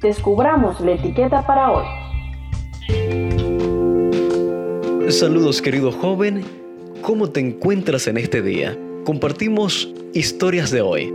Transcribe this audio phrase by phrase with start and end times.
[0.00, 1.84] descubramos la etiqueta para hoy.
[5.10, 6.44] Saludos querido joven,
[7.02, 8.78] ¿cómo te encuentras en este día?
[9.04, 11.14] Compartimos historias de hoy.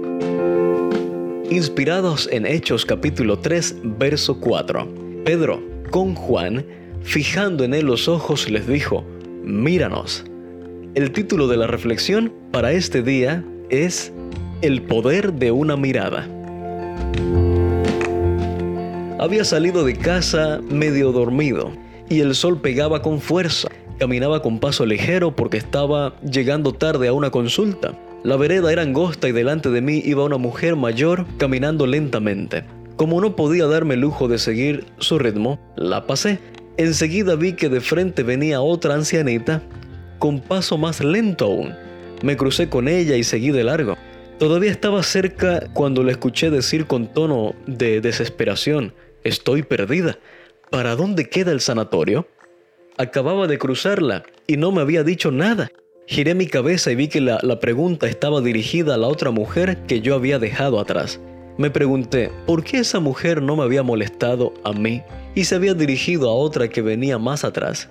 [1.50, 4.88] Inspirados en Hechos capítulo 3, verso 4.
[5.26, 5.60] Pedro,
[5.90, 6.64] con Juan,
[7.02, 9.04] fijando en él los ojos, les dijo,
[9.44, 10.24] míranos.
[10.94, 14.14] El título de la reflexión para este día es
[14.62, 16.28] El poder de una mirada.
[19.20, 21.74] Había salido de casa medio dormido
[22.08, 23.68] y el sol pegaba con fuerza.
[23.98, 27.92] Caminaba con paso ligero porque estaba llegando tarde a una consulta.
[28.24, 32.64] La vereda era angosta y delante de mí iba una mujer mayor caminando lentamente.
[32.96, 36.40] Como no podía darme el lujo de seguir su ritmo, la pasé.
[36.78, 39.62] Enseguida vi que de frente venía otra ancianita
[40.18, 41.74] con paso más lento aún.
[42.24, 43.98] Me crucé con ella y seguí de largo.
[44.38, 50.20] Todavía estaba cerca cuando le escuché decir con tono de desesperación, estoy perdida.
[50.70, 52.28] ¿Para dónde queda el sanatorio?
[52.98, 55.70] Acababa de cruzarla y no me había dicho nada.
[56.08, 59.78] Giré mi cabeza y vi que la, la, pregunta estaba dirigida a la otra mujer
[59.88, 61.20] que yo había dejado atrás.
[61.58, 65.04] Me pregunté, ¿por qué esa mujer no me había molestado a mí
[65.36, 67.90] y se había dirigido a otra que venía más atrás?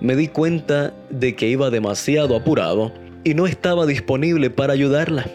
[0.00, 2.92] Me di cuenta de que iba demasiado apurado
[3.24, 5.26] y no estaba disponible para ayudarla.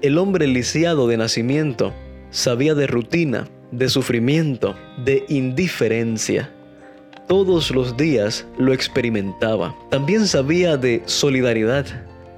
[0.00, 1.92] El hombre lisiado de nacimiento
[2.30, 4.74] sabía de rutina, de sufrimiento,
[5.04, 6.50] de indiferencia
[7.28, 9.76] todos los días lo experimentaba.
[9.90, 11.84] También sabía de solidaridad.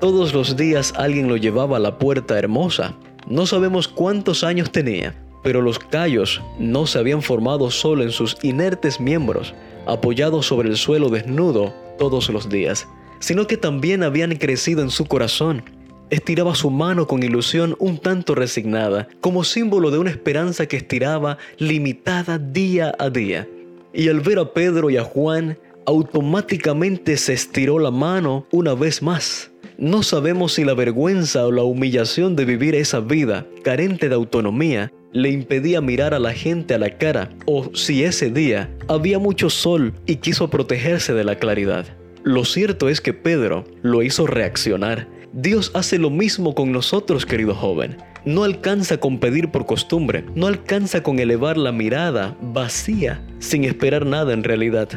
[0.00, 2.96] Todos los días alguien lo llevaba a la puerta hermosa.
[3.28, 5.14] No sabemos cuántos años tenía,
[5.44, 9.54] pero los callos no se habían formado solo en sus inertes miembros,
[9.86, 12.88] apoyados sobre el suelo desnudo todos los días,
[13.20, 15.62] sino que también habían crecido en su corazón.
[16.10, 21.38] Estiraba su mano con ilusión un tanto resignada, como símbolo de una esperanza que estiraba
[21.58, 23.48] limitada día a día
[23.92, 29.02] y al ver a Pedro y a Juan, automáticamente se estiró la mano una vez
[29.02, 29.50] más.
[29.78, 34.92] No sabemos si la vergüenza o la humillación de vivir esa vida carente de autonomía
[35.12, 39.50] le impedía mirar a la gente a la cara o si ese día había mucho
[39.50, 41.86] sol y quiso protegerse de la claridad.
[42.22, 45.08] Lo cierto es que Pedro lo hizo reaccionar.
[45.32, 50.46] Dios hace lo mismo con nosotros, querido joven no alcanza con pedir por costumbre, no
[50.46, 54.88] alcanza con elevar la mirada vacía sin esperar nada en realidad.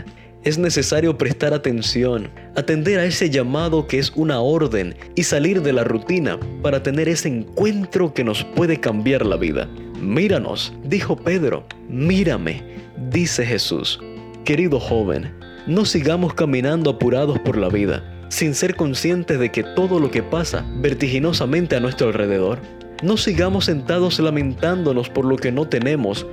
[0.43, 5.71] Es necesario prestar atención, atender a ese llamado que es una orden y salir de
[5.71, 9.69] la rutina para tener ese encuentro que nos puede cambiar la vida.
[10.01, 12.61] Míranos, dijo Pedro, mírame,
[13.09, 14.01] dice Jesús.
[14.43, 15.33] Querido joven,
[15.65, 20.23] no sigamos caminando apurados por la vida, sin ser conscientes de que todo lo que
[20.23, 22.57] pasa vertiginosamente a nuestro alrededor
[23.03, 26.25] no sigamos sentados lamentándonos por lo que no tenemos,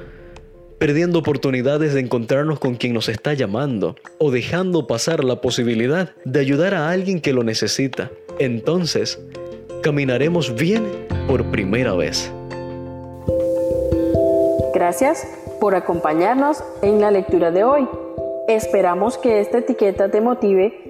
[0.78, 6.40] perdiendo oportunidades de encontrarnos con quien nos está llamando o dejando pasar la posibilidad de
[6.40, 8.10] ayudar a alguien que lo necesita.
[8.38, 9.20] Entonces,
[9.82, 10.86] caminaremos bien
[11.28, 12.32] por primera vez.
[14.72, 15.26] Gracias
[15.60, 17.86] por acompañarnos en la lectura de hoy.
[18.48, 20.89] Esperamos que esta etiqueta te motive